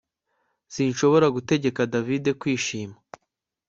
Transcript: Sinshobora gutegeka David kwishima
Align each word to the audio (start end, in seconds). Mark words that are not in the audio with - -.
Sinshobora 0.73 1.27
gutegeka 1.35 1.81
David 1.93 2.25
kwishima 2.41 2.97